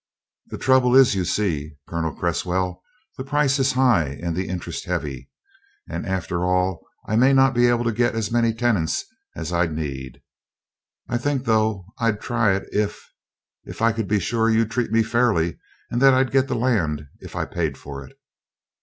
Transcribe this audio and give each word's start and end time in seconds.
"The 0.47 0.57
trouble 0.57 0.95
is, 0.95 1.13
you 1.13 1.25
see, 1.25 1.75
Colonel 1.87 2.15
Cresswell, 2.15 2.81
the 3.19 3.23
price 3.23 3.59
is 3.59 3.73
high 3.73 4.07
and 4.07 4.35
the 4.35 4.47
interest 4.49 4.85
heavy. 4.85 5.29
And 5.87 6.07
after 6.07 6.43
all 6.43 6.83
I 7.07 7.15
may 7.15 7.33
not 7.33 7.53
be 7.53 7.67
able 7.67 7.83
to 7.83 7.91
get 7.91 8.15
as 8.15 8.31
many 8.31 8.51
tenants 8.51 9.05
as 9.35 9.53
I'd 9.53 9.71
need. 9.73 10.23
I 11.07 11.19
think 11.19 11.45
though, 11.45 11.85
I'd 11.99 12.19
try 12.19 12.55
it 12.55 12.63
if 12.71 13.11
if 13.65 13.79
I 13.83 13.91
could 13.91 14.07
be 14.07 14.19
sure 14.19 14.49
you'd 14.49 14.71
treat 14.71 14.91
me 14.91 15.03
fairly, 15.03 15.59
and 15.91 16.01
that 16.01 16.15
I'd 16.15 16.31
get 16.31 16.47
the 16.47 16.55
land 16.55 17.05
if 17.19 17.35
I 17.35 17.45
paid 17.45 17.77
for 17.77 18.03
it." 18.03 18.17